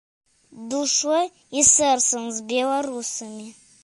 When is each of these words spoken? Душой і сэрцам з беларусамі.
Душой 0.71 1.27
і 1.61 1.63
сэрцам 1.71 2.25
з 2.39 2.47
беларусамі. 2.55 3.47